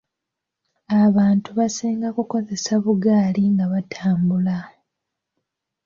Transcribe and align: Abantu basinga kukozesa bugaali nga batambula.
Abantu 1.03 1.49
basinga 1.57 2.07
kukozesa 2.17 2.73
bugaali 2.83 3.43
nga 3.53 3.65
batambula. 3.71 4.57